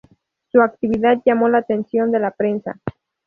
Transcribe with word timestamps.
Su 0.51 0.59
actividad 0.63 1.21
llamó 1.23 1.47
la 1.47 1.59
atención 1.59 2.11
de 2.11 2.17
la 2.19 2.31
prensa. 2.31 2.79